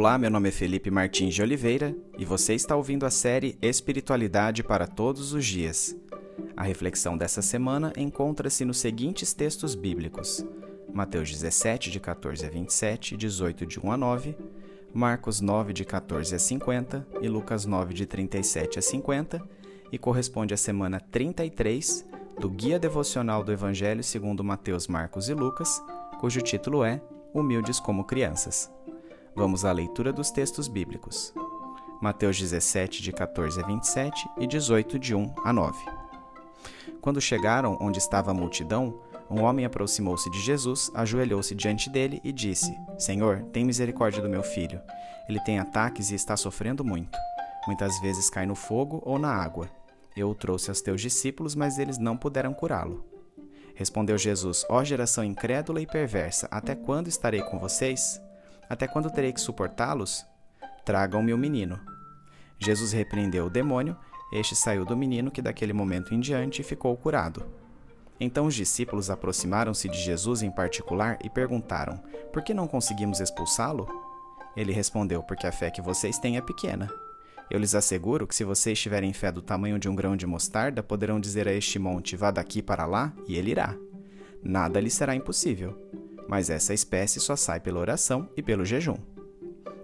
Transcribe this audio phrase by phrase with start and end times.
[0.00, 4.62] Olá, meu nome é Felipe Martins de Oliveira e você está ouvindo a série Espiritualidade
[4.62, 5.94] para Todos os Dias.
[6.56, 10.42] A reflexão dessa semana encontra-se nos seguintes textos bíblicos:
[10.90, 14.38] Mateus 17, de 14 a 27, 18, de 1 a 9,
[14.94, 19.42] Marcos 9, de 14 a 50 e Lucas 9, de 37 a 50,
[19.92, 22.06] e corresponde à semana 33
[22.38, 25.78] do Guia Devocional do Evangelho segundo Mateus, Marcos e Lucas,
[26.18, 27.02] cujo título é
[27.34, 28.72] Humildes como Crianças.
[29.34, 31.32] Vamos à leitura dos textos bíblicos.
[32.00, 35.78] Mateus 17, de 14 a 27 e 18, de 1 a 9.
[37.00, 42.32] Quando chegaram onde estava a multidão, um homem aproximou-se de Jesus, ajoelhou-se diante dele e
[42.32, 44.80] disse: Senhor, tem misericórdia do meu filho.
[45.28, 47.16] Ele tem ataques e está sofrendo muito.
[47.66, 49.70] Muitas vezes cai no fogo ou na água.
[50.16, 53.04] Eu o trouxe aos teus discípulos, mas eles não puderam curá-lo.
[53.74, 58.20] Respondeu Jesus: Ó geração incrédula e perversa, até quando estarei com vocês?
[58.70, 60.24] Até quando terei que suportá-los?
[60.84, 61.80] Tragam-me o menino.
[62.56, 63.96] Jesus repreendeu o demônio,
[64.32, 67.44] este saiu do menino, que daquele momento em diante ficou curado.
[68.20, 72.00] Então os discípulos aproximaram-se de Jesus em particular e perguntaram:
[72.32, 73.88] Por que não conseguimos expulsá-lo?
[74.56, 76.88] Ele respondeu: Porque a fé que vocês têm é pequena.
[77.50, 80.80] Eu lhes asseguro que se vocês tiverem fé do tamanho de um grão de mostarda,
[80.80, 83.74] poderão dizer a este monte: Vá daqui para lá, e ele irá.
[84.44, 85.76] Nada lhe será impossível
[86.30, 88.94] mas essa espécie só sai pela oração e pelo jejum.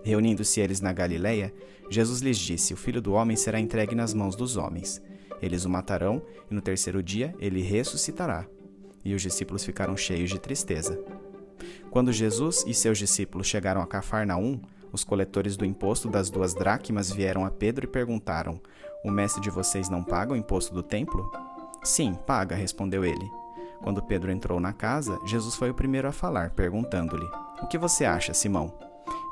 [0.04, 1.52] Reunindo-se eles na Galiléia,
[1.90, 5.02] Jesus lhes disse: O filho do homem será entregue nas mãos dos homens.
[5.42, 8.46] Eles o matarão, e no terceiro dia ele ressuscitará.
[9.04, 10.96] E os discípulos ficaram cheios de tristeza.
[11.90, 14.60] Quando Jesus e seus discípulos chegaram a Cafarnaum,
[14.92, 18.60] os coletores do imposto das duas dracmas vieram a Pedro e perguntaram:
[19.02, 21.28] O mestre de vocês não paga o imposto do templo?
[21.82, 23.28] Sim, paga, respondeu ele.
[23.82, 27.28] Quando Pedro entrou na casa, Jesus foi o primeiro a falar, perguntando-lhe:
[27.62, 28.72] O que você acha, Simão?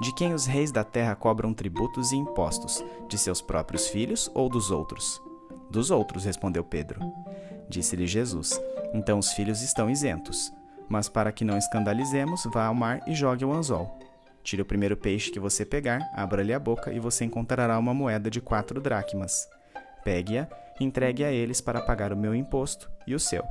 [0.00, 2.84] De quem os reis da terra cobram tributos e impostos?
[3.08, 5.22] De seus próprios filhos ou dos outros?
[5.70, 7.00] Dos outros, respondeu Pedro.
[7.68, 8.60] Disse-lhe Jesus:
[8.92, 10.52] Então os filhos estão isentos.
[10.88, 13.98] Mas para que não escandalizemos, vá ao mar e jogue o anzol.
[14.42, 18.30] Tire o primeiro peixe que você pegar, abra-lhe a boca e você encontrará uma moeda
[18.30, 19.48] de quatro dracmas.
[20.04, 20.46] Pegue-a
[20.78, 23.42] e entregue a eles para pagar o meu imposto e o seu.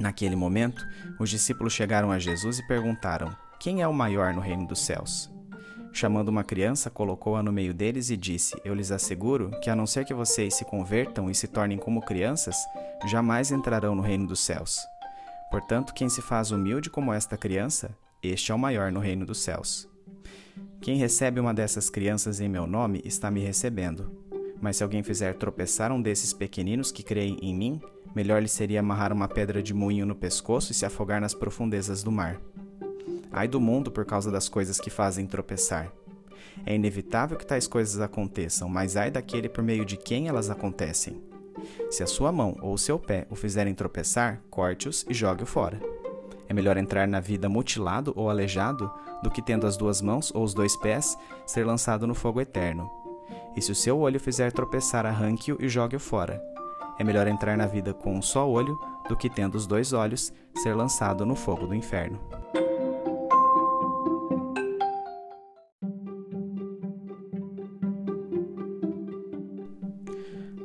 [0.00, 0.86] Naquele momento,
[1.18, 5.30] os discípulos chegaram a Jesus e perguntaram: Quem é o maior no reino dos céus?
[5.92, 9.86] Chamando uma criança, colocou-a no meio deles e disse: Eu lhes asseguro que, a não
[9.86, 12.56] ser que vocês se convertam e se tornem como crianças,
[13.06, 14.78] jamais entrarão no reino dos céus.
[15.50, 19.40] Portanto, quem se faz humilde como esta criança, este é o maior no reino dos
[19.40, 19.88] céus.
[20.80, 24.18] Quem recebe uma dessas crianças em meu nome está me recebendo.
[24.62, 27.80] Mas se alguém fizer tropeçar um desses pequeninos que creem em mim,
[28.14, 32.02] melhor lhe seria amarrar uma pedra de moinho no pescoço e se afogar nas profundezas
[32.02, 32.40] do mar.
[33.32, 35.92] Ai do mundo por causa das coisas que fazem tropeçar.
[36.66, 41.22] É inevitável que tais coisas aconteçam, mas ai daquele por meio de quem elas acontecem.
[41.90, 45.80] Se a sua mão ou o seu pé o fizerem tropeçar, corte-os e jogue-o fora.
[46.48, 48.90] É melhor entrar na vida mutilado ou aleijado
[49.22, 51.16] do que tendo as duas mãos ou os dois pés
[51.46, 52.90] ser lançado no fogo eterno.
[53.56, 56.42] E se o seu olho fizer tropeçar, arranque-o e jogue-o fora.
[57.00, 58.78] É melhor entrar na vida com um só olho
[59.08, 62.20] do que, tendo os dois olhos, ser lançado no fogo do inferno.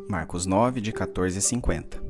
[0.09, 2.03] Marcos 9, de 14 a 50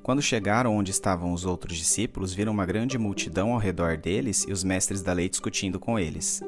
[0.00, 4.52] Quando chegaram onde estavam os outros discípulos, viram uma grande multidão ao redor deles e
[4.52, 6.40] os mestres da lei discutindo com eles.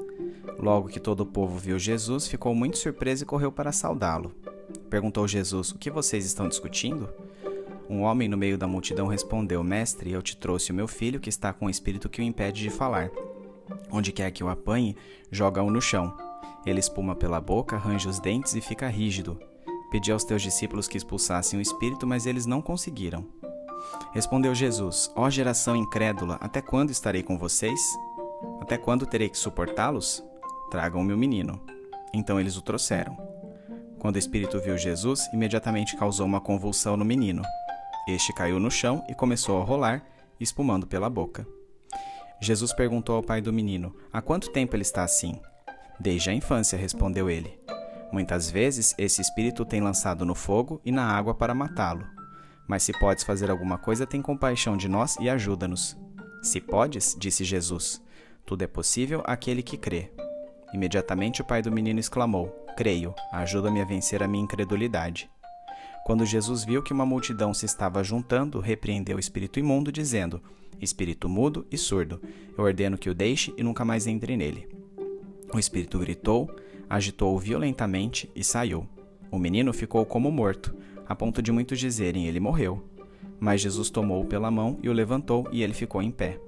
[0.56, 4.32] Logo que todo o povo viu Jesus, ficou muito surpreso e correu para saudá-lo.
[4.90, 7.08] Perguntou Jesus: O que vocês estão discutindo?
[7.88, 11.28] Um homem no meio da multidão respondeu: Mestre, eu te trouxe o meu filho que
[11.28, 13.10] está com o espírito que o impede de falar.
[13.90, 14.96] Onde quer que o apanhe,
[15.30, 16.16] joga-o no chão.
[16.64, 19.38] Ele espuma pela boca, arranja os dentes e fica rígido.
[19.90, 23.24] Pedi aos teus discípulos que expulsassem o espírito, mas eles não conseguiram.
[24.12, 27.80] Respondeu Jesus: Ó geração incrédula, até quando estarei com vocês?
[28.60, 30.24] Até quando terei que suportá-los?
[30.70, 31.60] Tragam-me o menino.
[32.12, 33.16] Então eles o trouxeram.
[34.06, 37.42] Quando o espírito viu Jesus, imediatamente causou uma convulsão no menino.
[38.06, 40.00] Este caiu no chão e começou a rolar,
[40.38, 41.44] espumando pela boca.
[42.40, 45.40] Jesus perguntou ao pai do menino: Há quanto tempo ele está assim?
[45.98, 47.58] Desde a infância, respondeu ele.
[48.12, 52.06] Muitas vezes esse espírito tem lançado no fogo e na água para matá-lo.
[52.68, 55.96] Mas se podes fazer alguma coisa, tem compaixão de nós e ajuda-nos.
[56.44, 58.00] Se podes, disse Jesus,
[58.46, 60.12] tudo é possível àquele que crê.
[60.72, 65.30] Imediatamente o pai do menino exclamou: Creio, ajuda-me a vencer a minha incredulidade.
[66.04, 70.40] Quando Jesus viu que uma multidão se estava juntando, repreendeu o espírito imundo, dizendo:
[70.80, 72.20] Espírito mudo e surdo,
[72.56, 74.68] eu ordeno que o deixe e nunca mais entre nele.
[75.52, 76.54] O espírito gritou,
[76.88, 78.86] agitou-o violentamente e saiu.
[79.30, 80.74] O menino ficou como morto,
[81.08, 82.84] a ponto de muitos dizerem: Ele morreu.
[83.40, 86.38] Mas Jesus tomou-o pela mão e o levantou, e ele ficou em pé.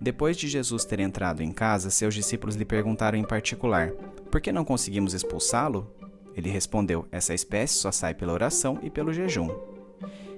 [0.00, 3.90] Depois de Jesus ter entrado em casa, seus discípulos lhe perguntaram em particular:
[4.30, 5.90] Por que não conseguimos expulsá-lo?
[6.36, 9.48] Ele respondeu: Essa espécie só sai pela oração e pelo jejum.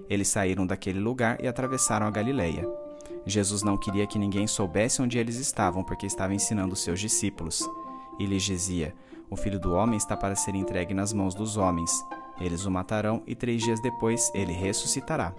[0.08, 2.66] Eles saíram daquele lugar e atravessaram a Galileia.
[3.26, 7.68] Jesus não queria que ninguém soubesse onde eles estavam, porque estava ensinando seus discípulos.
[8.18, 8.94] E lhes dizia:
[9.28, 11.90] O filho do homem está para ser entregue nas mãos dos homens.
[12.40, 15.34] Eles o matarão e três dias depois ele ressuscitará.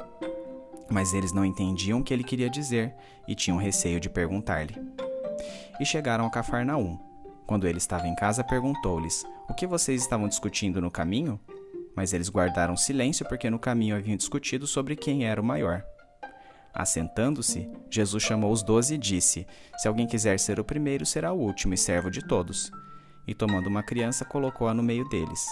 [0.90, 2.94] Mas eles não entendiam o que ele queria dizer
[3.28, 4.76] e tinham receio de perguntar-lhe.
[5.80, 6.98] E chegaram a Cafarnaum.
[7.46, 11.40] Quando ele estava em casa, perguntou-lhes: O que vocês estavam discutindo no caminho?
[11.96, 15.84] Mas eles guardaram silêncio porque no caminho haviam discutido sobre quem era o maior.
[16.74, 19.48] Assentando-se, Jesus chamou os doze e disse:
[19.78, 22.72] Se alguém quiser ser o primeiro, será o último e servo de todos.
[23.28, 25.46] E tomando uma criança, colocou-a no meio deles.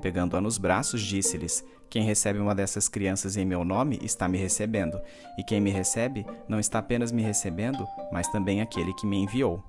[0.00, 5.00] Pegando-a nos braços, disse-lhes: Quem recebe uma dessas crianças em meu nome está me recebendo,
[5.36, 9.62] e quem me recebe não está apenas me recebendo, mas também aquele que me enviou.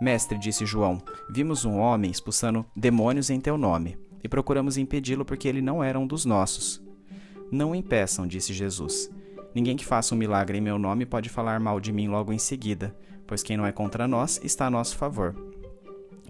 [0.00, 1.00] Mestre, disse João,
[1.30, 5.98] vimos um homem expulsando demônios em teu nome, e procuramos impedi-lo porque ele não era
[5.98, 6.82] um dos nossos.
[7.52, 9.10] Não impeçam, disse Jesus.
[9.54, 12.38] Ninguém que faça um milagre em meu nome pode falar mal de mim logo em
[12.38, 15.49] seguida, pois quem não é contra nós está a nosso favor.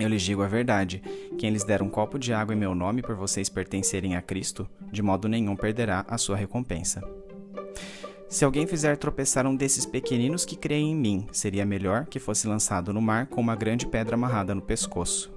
[0.01, 1.03] Eu lhes digo a verdade:
[1.39, 4.67] quem lhes der um copo de água em meu nome por vocês pertencerem a Cristo,
[4.91, 7.03] de modo nenhum perderá a sua recompensa.
[8.27, 12.49] Se alguém fizer tropeçar um desses pequeninos que creem em mim, seria melhor que fosse
[12.49, 15.31] lançado no mar com uma grande pedra amarrada no pescoço.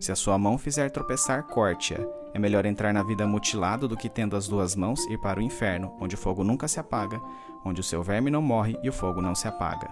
[0.00, 2.00] Se a sua mão fizer tropeçar, corte-a.
[2.34, 5.42] É melhor entrar na vida mutilado do que tendo as duas mãos ir para o
[5.42, 7.20] inferno, onde o fogo nunca se apaga,
[7.64, 9.88] onde o seu verme não morre e o fogo não se apaga.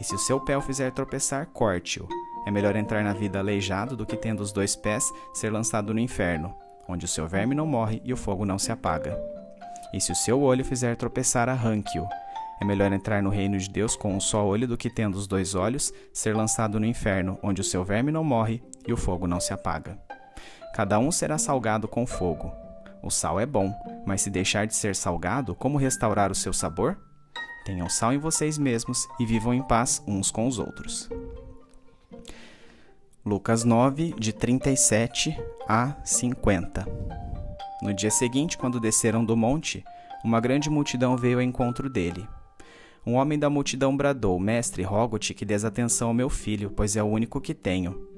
[0.00, 2.08] E se o seu pé o fizer tropeçar, corte-o.
[2.46, 5.04] É melhor entrar na vida aleijado do que tendo os dois pés
[5.34, 6.54] ser lançado no inferno,
[6.88, 9.20] onde o seu verme não morre e o fogo não se apaga.
[9.92, 12.08] E se o seu olho fizer tropeçar, arranque-o.
[12.60, 15.26] É melhor entrar no reino de Deus com um só olho do que tendo os
[15.26, 19.26] dois olhos ser lançado no inferno, onde o seu verme não morre e o fogo
[19.26, 19.98] não se apaga.
[20.74, 22.52] Cada um será salgado com fogo.
[23.02, 23.74] O sal é bom,
[24.06, 26.98] mas se deixar de ser salgado, como restaurar o seu sabor?
[27.64, 31.08] Tenham sal em vocês mesmos e vivam em paz uns com os outros.
[33.24, 35.36] Lucas 9, de 37
[35.68, 36.86] a 50.
[37.82, 39.84] No dia seguinte, quando desceram do monte,
[40.24, 42.26] uma grande multidão veio ao encontro dele.
[43.06, 47.02] Um homem da multidão bradou: Mestre, rogo-te que des atenção ao meu filho, pois é
[47.02, 48.08] o único que tenho.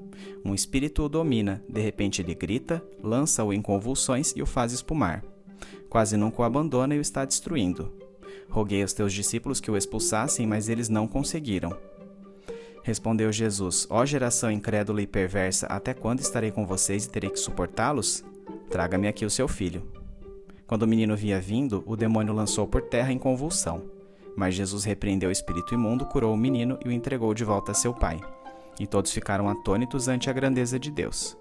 [0.43, 5.21] Um espírito o domina, de repente ele grita, lança-o em convulsões e o faz espumar.
[5.89, 7.91] Quase nunca o abandona e o está destruindo.
[8.49, 11.75] Roguei aos teus discípulos que o expulsassem, mas eles não conseguiram.
[12.83, 17.39] Respondeu Jesus: Ó geração incrédula e perversa, até quando estarei com vocês e terei que
[17.39, 18.25] suportá-los?
[18.69, 19.87] Traga-me aqui o seu filho.
[20.67, 23.83] Quando o menino vinha vindo, o demônio lançou por terra em convulsão.
[24.35, 27.75] Mas Jesus repreendeu o espírito imundo, curou o menino e o entregou de volta a
[27.75, 28.19] seu pai.
[28.77, 31.37] E todos ficaram atônitos ante a grandeza de Deus.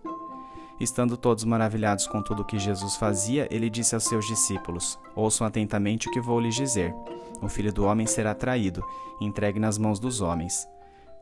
[0.78, 5.46] Estando todos maravilhados com tudo o que Jesus fazia, ele disse aos seus discípulos: Ouçam
[5.46, 6.94] atentamente o que vou lhes dizer.
[7.40, 8.84] O filho do homem será traído,
[9.20, 10.68] entregue nas mãos dos homens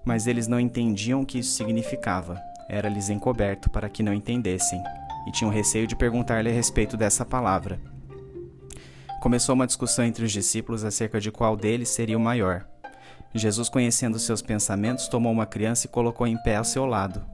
[0.04, 2.40] mas eles não entendiam o que isso significava.
[2.68, 4.82] Era-lhes encoberto para que não entendessem,
[5.26, 7.80] e tinham receio de perguntar-lhe a respeito dessa palavra.
[9.20, 12.66] Começou uma discussão entre os discípulos acerca de qual deles seria o maior.
[13.34, 17.24] Jesus, conhecendo seus pensamentos, tomou uma criança e colocou em pé ao seu lado.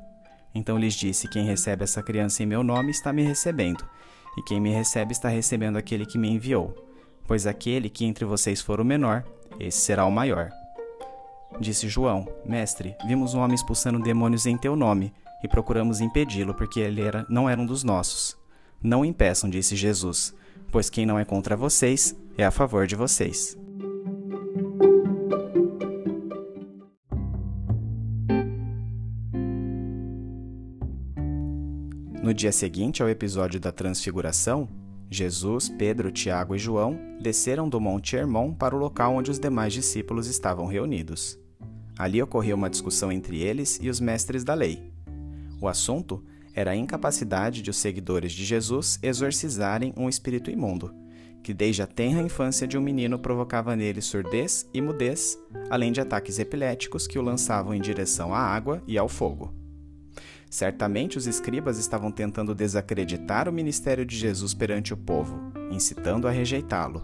[0.54, 3.84] Então lhes disse: Quem recebe essa criança em meu nome está me recebendo,
[4.36, 6.74] e quem me recebe está recebendo aquele que me enviou.
[7.26, 9.24] Pois aquele que entre vocês for o menor,
[9.58, 10.50] esse será o maior.
[11.60, 16.80] Disse João: Mestre, vimos um homem expulsando demônios em teu nome e procuramos impedi-lo porque
[16.80, 18.36] ele era, não era um dos nossos.
[18.82, 20.34] Não impeçam, disse Jesus,
[20.70, 23.58] pois quem não é contra vocês é a favor de vocês.
[32.22, 34.68] No dia seguinte ao episódio da Transfiguração,
[35.08, 39.72] Jesus, Pedro, Tiago e João desceram do Monte Hermon para o local onde os demais
[39.72, 41.38] discípulos estavam reunidos.
[41.98, 44.92] Ali ocorreu uma discussão entre eles e os mestres da lei.
[45.60, 46.22] O assunto
[46.54, 50.94] era a incapacidade de os seguidores de Jesus exorcizarem um espírito imundo,
[51.42, 55.38] que desde a tenra infância de um menino provocava nele surdez e mudez,
[55.70, 59.54] além de ataques epiléticos que o lançavam em direção à água e ao fogo.
[60.50, 66.30] Certamente os escribas estavam tentando desacreditar o ministério de Jesus perante o povo, incitando a
[66.30, 67.02] rejeitá-lo.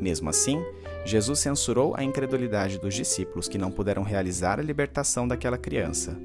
[0.00, 0.62] Mesmo assim,
[1.04, 6.18] Jesus censurou a incredulidade dos discípulos que não puderam realizar a libertação daquela criança.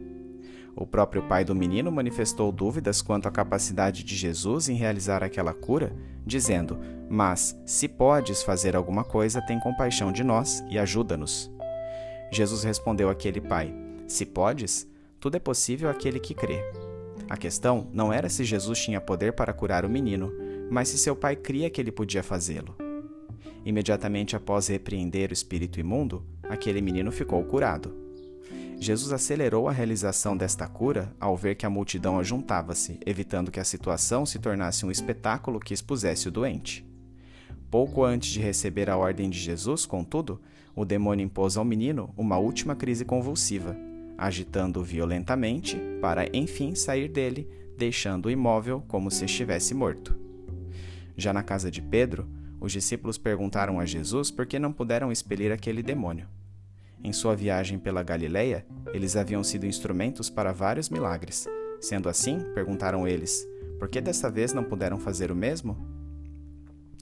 [0.76, 5.54] O próprio pai do menino manifestou dúvidas quanto à capacidade de Jesus em realizar aquela
[5.54, 5.94] cura,
[6.26, 11.52] dizendo: Mas, se podes fazer alguma coisa, tem compaixão de nós e ajuda-nos.
[12.32, 13.74] Jesus respondeu àquele pai:
[14.08, 14.88] Se podes,
[15.20, 16.64] tudo é possível àquele que crê.
[17.30, 20.32] A questão não era se Jesus tinha poder para curar o menino,
[20.72, 22.89] mas se seu pai cria que ele podia fazê-lo.
[23.66, 27.94] Imediatamente após repreender o espírito imundo, aquele menino ficou curado.
[28.80, 33.66] Jesus acelerou a realização desta cura ao ver que a multidão ajuntava-se, evitando que a
[33.66, 36.88] situação se tornasse um espetáculo que expusesse o doente.
[37.70, 40.42] Pouco antes de receber a ordem de Jesus, contudo,
[40.74, 43.76] o demônio impôs ao menino uma última crise convulsiva,
[44.18, 50.16] agitando-o violentamente para, enfim, sair dele, deixando-o imóvel como se estivesse morto.
[51.18, 52.28] Já na casa de Pedro,
[52.60, 56.28] os discípulos perguntaram a Jesus por que não puderam expelir aquele demônio.
[57.02, 61.48] Em sua viagem pela Galileia, eles haviam sido instrumentos para vários milagres.
[61.80, 63.48] Sendo assim, perguntaram eles:
[63.80, 65.78] por que desta vez não puderam fazer o mesmo?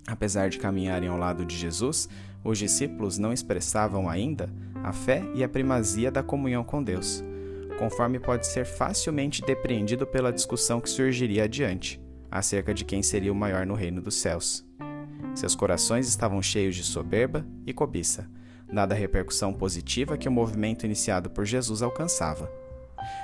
[0.06, 2.08] Apesar de caminharem ao lado de Jesus,
[2.44, 4.50] os discípulos não expressavam ainda
[4.84, 7.24] a fé e a primazia da comunhão com Deus,
[7.80, 12.00] conforme pode ser facilmente depreendido pela discussão que surgiria adiante,
[12.30, 14.67] acerca de quem seria o maior no reino dos céus.
[15.36, 18.30] Seus corações estavam cheios de soberba e cobiça,
[18.72, 22.52] dada a repercussão positiva que o movimento iniciado por Jesus alcançava.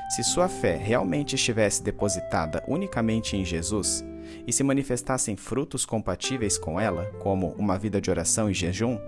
[0.09, 4.03] Se sua fé realmente estivesse depositada unicamente em Jesus
[4.47, 8.99] e se manifestassem frutos compatíveis com ela, como uma vida de oração e jejum,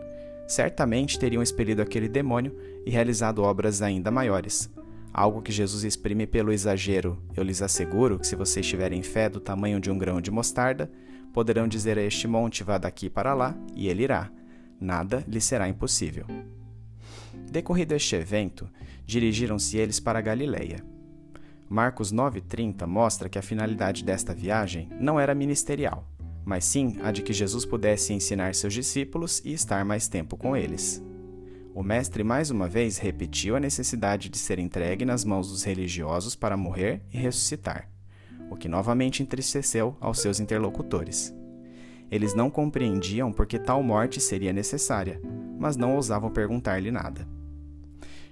[0.48, 4.70] certamente teriam expelido aquele demônio e realizado obras ainda maiores.
[5.13, 9.39] Algo que Jesus exprime pelo exagero: Eu lhes asseguro que, se vocês tiverem fé do
[9.39, 10.92] tamanho de um grão de mostarda,
[11.36, 14.32] poderão dizer a este monte: Vá daqui para lá, e ele irá
[14.80, 16.25] nada lhe será impossível.
[17.51, 18.70] Decorrido este evento,
[19.06, 20.84] dirigiram-se eles para Galiléia.
[21.70, 26.08] Marcos 9:30 mostra que a finalidade desta viagem não era ministerial,
[26.46, 30.56] mas sim a de que Jesus pudesse ensinar seus discípulos e estar mais tempo com
[30.56, 31.04] eles.
[31.74, 36.34] O mestre mais uma vez repetiu a necessidade de ser entregue nas mãos dos religiosos
[36.34, 37.89] para morrer e ressuscitar,
[38.49, 41.33] o que novamente entristeceu aos seus interlocutores.
[42.09, 45.19] Eles não compreendiam porque tal morte seria necessária,
[45.57, 47.27] mas não ousavam perguntar-lhe nada.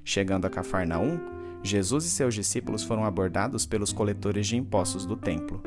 [0.04, 1.20] Chegando a Cafarnaum,
[1.64, 5.62] Jesus e seus discípulos foram abordados pelos coletores de impostos do templo.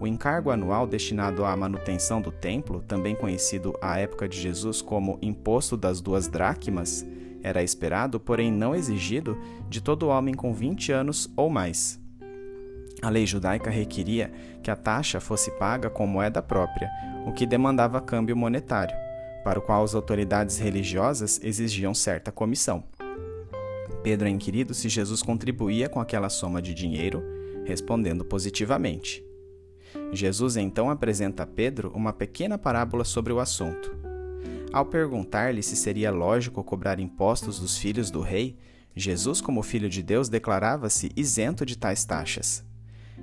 [0.00, 5.18] O encargo anual destinado à manutenção do templo, também conhecido à época de Jesus como
[5.22, 7.06] Imposto das Duas Dracmas,
[7.42, 12.02] era esperado, porém não exigido, de todo homem com 20 anos ou mais.
[13.04, 14.32] A lei judaica requeria
[14.62, 16.90] que a taxa fosse paga com moeda própria,
[17.26, 18.96] o que demandava câmbio monetário,
[19.44, 22.82] para o qual as autoridades religiosas exigiam certa comissão.
[24.02, 27.22] Pedro é inquirido se Jesus contribuía com aquela soma de dinheiro,
[27.66, 29.22] respondendo positivamente.
[30.10, 33.94] Jesus então apresenta a Pedro uma pequena parábola sobre o assunto.
[34.72, 38.56] Ao perguntar-lhe se seria lógico cobrar impostos dos filhos do rei,
[38.96, 42.64] Jesus, como filho de Deus, declarava-se isento de tais taxas.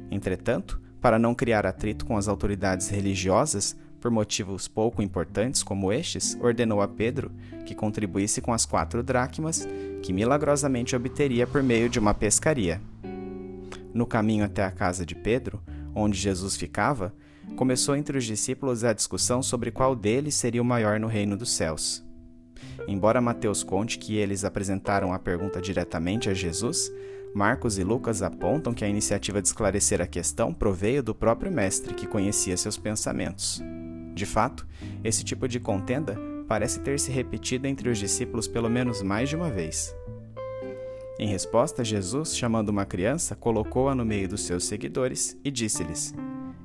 [0.09, 6.35] Entretanto, para não criar atrito com as autoridades religiosas, por motivos pouco importantes como estes,
[6.41, 7.31] ordenou a Pedro
[7.65, 9.67] que contribuísse com as quatro dracmas
[10.01, 12.81] que milagrosamente obteria por meio de uma pescaria.
[13.93, 15.61] No caminho até a casa de Pedro,
[15.93, 17.13] onde Jesus ficava,
[17.55, 21.51] começou entre os discípulos a discussão sobre qual deles seria o maior no reino dos
[21.51, 22.03] céus.
[22.87, 26.91] Embora Mateus conte que eles apresentaram a pergunta diretamente a Jesus,
[27.33, 31.93] Marcos e Lucas apontam que a iniciativa de esclarecer a questão proveio do próprio mestre,
[31.93, 33.61] que conhecia seus pensamentos.
[34.13, 34.67] De fato,
[35.01, 39.37] esse tipo de contenda parece ter se repetido entre os discípulos pelo menos mais de
[39.37, 39.95] uma vez.
[41.17, 46.13] Em resposta, Jesus, chamando uma criança, colocou-a no meio dos seus seguidores e disse-lhes: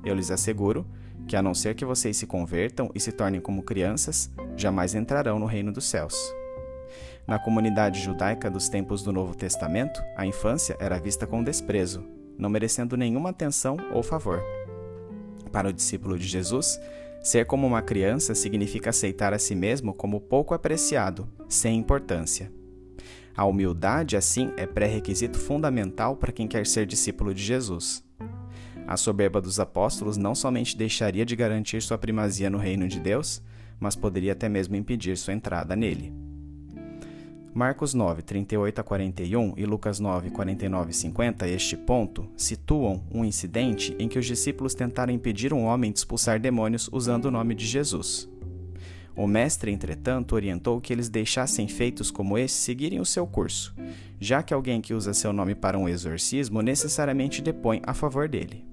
[0.03, 0.85] Eu lhes asseguro
[1.27, 5.39] que, a não ser que vocês se convertam e se tornem como crianças, jamais entrarão
[5.39, 6.15] no reino dos céus.
[7.27, 12.05] Na comunidade judaica dos tempos do Novo Testamento, a infância era vista com desprezo,
[12.37, 14.41] não merecendo nenhuma atenção ou favor.
[15.51, 16.79] Para o discípulo de Jesus,
[17.21, 22.49] ser como uma criança significa aceitar a si mesmo como pouco apreciado, sem importância.
[23.35, 28.05] A humildade, assim, é pré-requisito fundamental para quem quer ser discípulo de Jesus.
[28.87, 33.43] A soberba dos apóstolos não somente deixaria de garantir sua primazia no reino de Deus,
[33.81, 36.26] mas poderia até mesmo impedir sua entrada nele.
[37.57, 43.25] Marcos 9, 38 a 41 e Lucas 9, 49 e 50, este ponto, situam um
[43.25, 47.55] incidente em que os discípulos tentaram impedir um homem de expulsar demônios usando o nome
[47.55, 48.29] de Jesus.
[49.15, 53.73] O mestre, entretanto, orientou que eles deixassem feitos como esse seguirem o seu curso,
[54.19, 58.66] já que alguém que usa seu nome para um exorcismo necessariamente depõe a favor dele.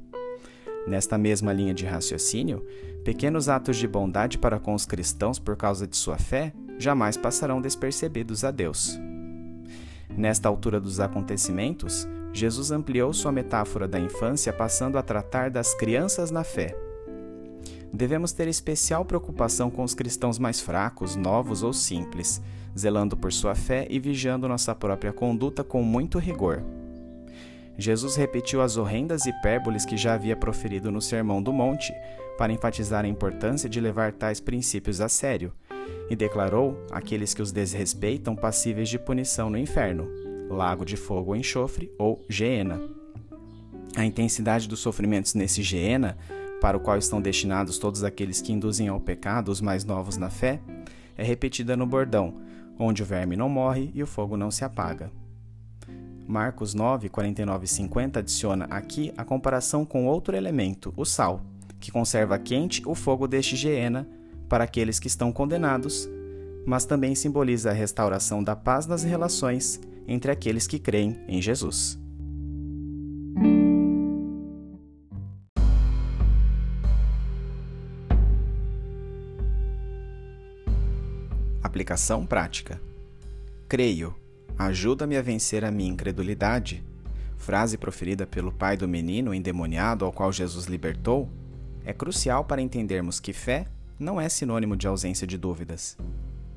[0.86, 2.64] Nesta mesma linha de raciocínio,
[3.04, 7.60] pequenos atos de bondade para com os cristãos por causa de sua fé jamais passarão
[7.60, 8.98] despercebidos a Deus.
[10.16, 16.30] Nesta altura dos acontecimentos, Jesus ampliou sua metáfora da infância passando a tratar das crianças
[16.30, 16.76] na fé
[17.94, 22.42] devemos ter especial preocupação com os cristãos mais fracos, novos ou simples,
[22.76, 26.60] zelando por sua fé e vigiando nossa própria conduta com muito rigor.
[27.76, 31.92] Jesus repetiu as horrendas hipérboles que já havia proferido no Sermão do Monte,
[32.38, 35.52] para enfatizar a importância de levar tais princípios a sério,
[36.08, 40.08] e declarou aqueles que os desrespeitam passíveis de punição no inferno,
[40.48, 42.80] lago de fogo ou enxofre ou Geena.
[43.96, 46.16] A intensidade dos sofrimentos nesse Geena
[46.64, 50.30] para o qual estão destinados todos aqueles que induzem ao pecado os mais novos na
[50.30, 50.60] fé,
[51.14, 52.40] é repetida no bordão,
[52.78, 55.10] onde o verme não morre e o fogo não se apaga.
[56.26, 61.42] Marcos 9, 49 e 50 adiciona aqui a comparação com outro elemento, o sal,
[61.78, 64.08] que conserva quente o fogo deste Geena
[64.48, 66.08] para aqueles que estão condenados,
[66.66, 71.98] mas também simboliza a restauração da paz nas relações entre aqueles que creem em Jesus.
[81.62, 82.80] Aplicação prática.
[83.68, 84.14] Creio,
[84.66, 86.84] ajuda-me a vencer a minha incredulidade.
[87.36, 91.30] Frase proferida pelo pai do menino endemoniado ao qual Jesus libertou,
[91.84, 93.66] é crucial para entendermos que fé
[93.98, 95.96] não é sinônimo de ausência de dúvidas.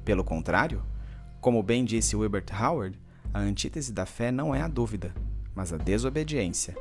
[0.06, 0.82] Pelo contrário,
[1.42, 2.98] como bem disse Wilbert Howard,
[3.34, 5.14] a antítese da fé não é a dúvida,
[5.54, 6.76] mas a desobediência.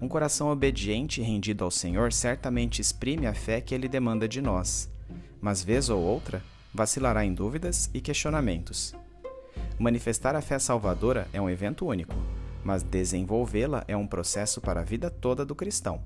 [0.00, 4.42] Um coração obediente e rendido ao Senhor certamente exprime a fé que ele demanda de
[4.42, 4.90] nós,
[5.40, 6.42] mas vez ou outra
[6.74, 8.94] vacilará em dúvidas e questionamentos.
[9.78, 12.14] Manifestar a fé salvadora é um evento único,
[12.62, 16.00] mas desenvolvê-la é um processo para a vida toda do cristão.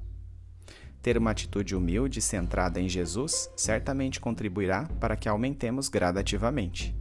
[1.02, 6.96] Ter uma atitude humilde centrada em Jesus certamente contribuirá para que aumentemos gradativamente.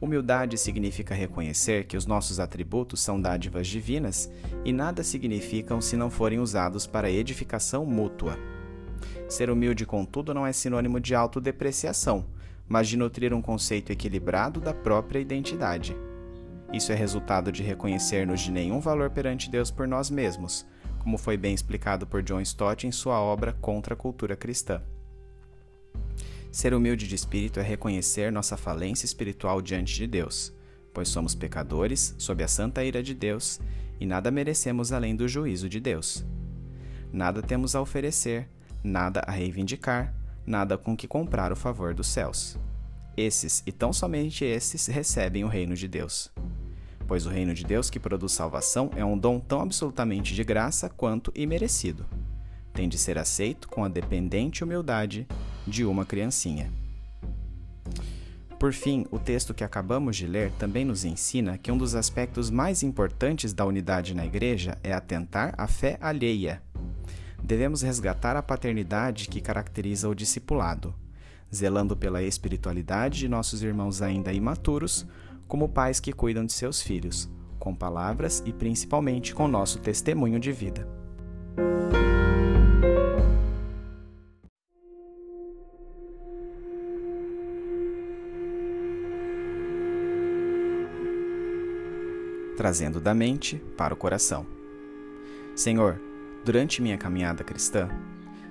[0.00, 4.30] Humildade significa reconhecer que os nossos atributos são dádivas divinas
[4.64, 8.38] e nada significam se não forem usados para edificação mútua.
[9.28, 12.26] Ser humilde, contudo, não é sinônimo de autodepreciação,
[12.68, 15.96] mas de nutrir um conceito equilibrado da própria identidade.
[16.72, 20.66] Isso é resultado de reconhecer-nos de nenhum valor perante Deus por nós mesmos,
[20.98, 24.82] como foi bem explicado por John Stott em sua obra Contra a Cultura Cristã.
[26.50, 30.52] Ser humilde de espírito é reconhecer nossa falência espiritual diante de Deus,
[30.92, 33.60] pois somos pecadores, sob a santa ira de Deus,
[34.00, 36.24] e nada merecemos além do juízo de Deus.
[37.12, 38.48] Nada temos a oferecer,
[38.82, 40.14] nada a reivindicar,
[40.46, 42.58] nada com que comprar o favor dos céus.
[43.16, 46.32] Esses, e tão somente esses, recebem o reino de Deus.
[47.06, 50.88] Pois o reino de Deus que produz salvação é um dom tão absolutamente de graça
[50.88, 52.06] quanto imerecido.
[52.72, 55.26] Tem de ser aceito com a dependente humildade
[55.66, 56.72] de uma criancinha.
[58.58, 62.50] Por fim, o texto que acabamos de ler também nos ensina que um dos aspectos
[62.50, 66.62] mais importantes da unidade na igreja é atentar à fé alheia
[67.44, 70.94] devemos resgatar a paternidade que caracteriza o discipulado,
[71.54, 75.06] zelando pela espiritualidade de nossos irmãos ainda imaturos,
[75.46, 77.28] como pais que cuidam de seus filhos,
[77.58, 80.88] com palavras e principalmente com nosso testemunho de vida.
[92.56, 94.46] Trazendo da mente para o coração.
[95.54, 96.00] Senhor,
[96.44, 97.88] Durante minha caminhada cristã,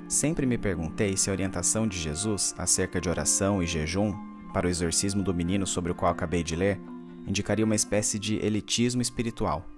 [0.09, 4.11] sempre me perguntei se a orientação de Jesus acerca de oração e jejum
[4.51, 6.81] para o exorcismo do menino sobre o qual acabei de ler
[7.27, 9.69] indicaria uma espécie de elitismo espiritual.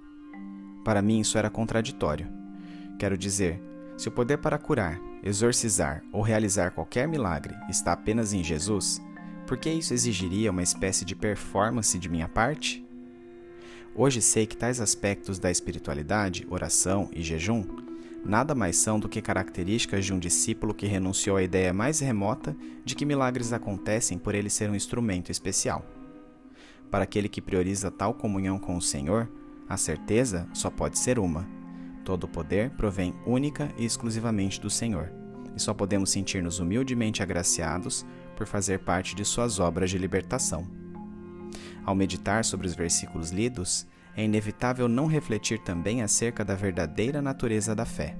[0.82, 2.26] Para mim, isso era contraditório.
[2.98, 3.60] Quero dizer,
[3.98, 8.98] se o poder para curar, exorcizar ou realizar qualquer milagre está apenas em Jesus,
[9.46, 12.82] por que isso exigiria uma espécie de performance de minha parte?
[13.94, 17.84] Hoje sei que tais aspectos da espiritualidade, oração e jejum
[18.26, 22.56] nada mais são do que características de um discípulo que renunciou à ideia mais remota
[22.84, 25.84] de que milagres acontecem por ele ser um instrumento especial.
[26.90, 29.28] Para aquele que prioriza tal comunhão com o Senhor,
[29.68, 31.46] a certeza só pode ser uma.
[32.04, 35.10] Todo o poder provém única e exclusivamente do Senhor,
[35.56, 40.66] e só podemos sentir-nos humildemente agraciados por fazer parte de Suas obras de libertação.
[41.84, 47.74] Ao meditar sobre os versículos lidos, é inevitável não refletir também acerca da verdadeira natureza
[47.74, 48.16] da fé.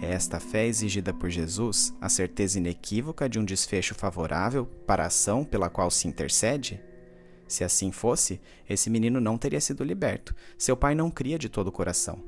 [0.00, 5.06] É esta fé exigida por Jesus a certeza inequívoca de um desfecho favorável para a
[5.06, 6.80] ação pela qual se intercede?
[7.48, 10.34] Se assim fosse, esse menino não teria sido liberto.
[10.56, 12.22] Seu pai não cria de todo o coração.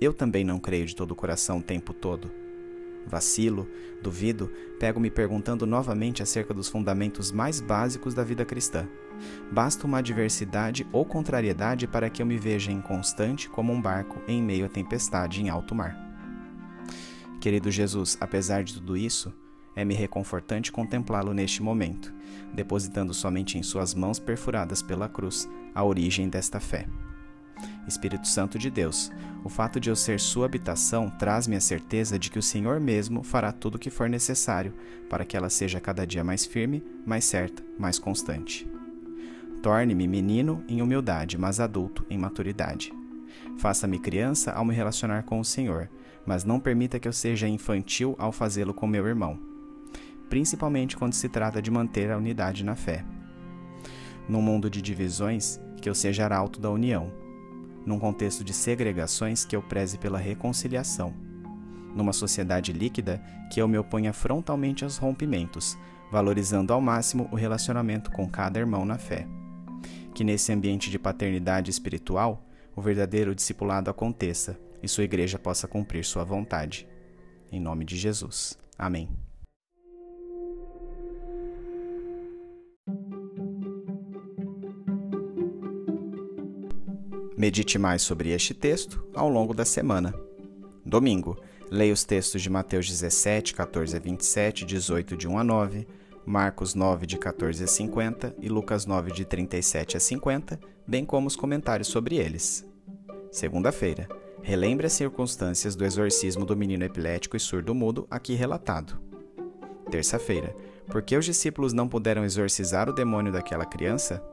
[0.00, 2.45] Eu também não creio de todo o coração o tempo todo.
[3.06, 3.68] Vacilo,
[4.02, 8.88] duvido, pego me perguntando novamente acerca dos fundamentos mais básicos da vida cristã.
[9.50, 14.42] Basta uma adversidade ou contrariedade para que eu me veja inconstante como um barco em
[14.42, 15.96] meio à tempestade em alto mar.
[17.40, 19.32] Querido Jesus, apesar de tudo isso,
[19.74, 22.12] é-me reconfortante contemplá-lo neste momento,
[22.52, 26.88] depositando somente em Suas mãos perfuradas pela cruz a origem desta fé.
[27.86, 29.10] Espírito Santo de Deus,
[29.44, 33.22] o fato de eu ser Sua habitação traz-me a certeza de que o Senhor mesmo
[33.22, 34.74] fará tudo o que for necessário
[35.08, 38.68] para que ela seja cada dia mais firme, mais certa, mais constante.
[39.62, 42.92] Torne-me menino em humildade, mas adulto em maturidade.
[43.58, 45.88] Faça-me criança ao me relacionar com o Senhor,
[46.26, 49.38] mas não permita que eu seja infantil ao fazê-lo com meu irmão,
[50.28, 53.04] principalmente quando se trata de manter a unidade na fé.
[54.28, 57.12] Num mundo de divisões, que eu seja arauto da união.
[57.86, 61.14] Num contexto de segregações, que eu preze pela reconciliação.
[61.94, 65.78] Numa sociedade líquida, que eu me oponha frontalmente aos rompimentos,
[66.10, 69.26] valorizando ao máximo o relacionamento com cada irmão na fé.
[70.12, 72.44] Que nesse ambiente de paternidade espiritual,
[72.74, 76.86] o verdadeiro discipulado aconteça e sua igreja possa cumprir sua vontade.
[77.50, 78.58] Em nome de Jesus.
[78.78, 79.25] Amém.
[87.36, 90.14] Medite mais sobre este texto ao longo da semana.
[90.84, 91.36] Domingo,
[91.70, 95.86] leia os textos de Mateus 17, 14 a 27, 18 de 1 a 9,
[96.24, 101.26] Marcos 9, de 14 a 50 e Lucas 9, de 37 a 50, bem como
[101.26, 102.66] os comentários sobre eles.
[103.30, 104.08] Segunda-feira,
[104.42, 108.98] relembre as circunstâncias do exorcismo do menino epilético e surdo-mudo aqui relatado.
[109.90, 114.24] Terça-feira, por que os discípulos não puderam exorcizar o demônio daquela criança?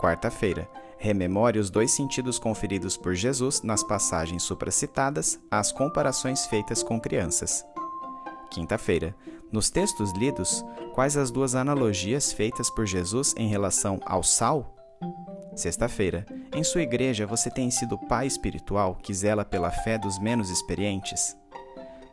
[0.00, 7.00] Quarta-feira, rememore os dois sentidos conferidos por Jesus nas passagens supracitadas às comparações feitas com
[7.00, 7.64] crianças.
[8.50, 9.14] Quinta-feira,
[9.52, 14.74] nos textos lidos, quais as duas analogias feitas por Jesus em relação ao sal?
[15.54, 20.50] Sexta-feira, em sua igreja você tem sido pai espiritual que zela pela fé dos menos
[20.50, 21.36] experientes?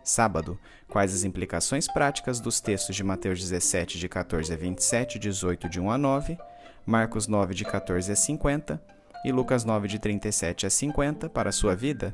[0.04, 5.70] Sábado, quais as implicações práticas dos textos de Mateus 17, de 14 a 27, 18,
[5.70, 6.38] de 1 a 9
[6.86, 8.82] Marcos 9, de 14 a 50
[9.26, 12.14] e Lucas 9, de 37 a 50 para a sua vida?